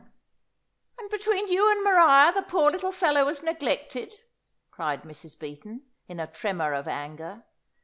"And 0.97 1.11
between 1.11 1.47
you 1.47 1.69
and 1.69 1.83
Maria 1.83 2.31
the 2.33 2.41
poor 2.41 2.71
little 2.71 2.91
fellow 2.91 3.23
was 3.23 3.43
neglected," 3.43 4.15
cried 4.71 5.03
Mrs. 5.03 5.37
Beaton, 5.37 5.83
in 6.07 6.19
a 6.19 6.25
tremor 6.25 6.73
of 6.73 6.87
anger. 6.87 7.43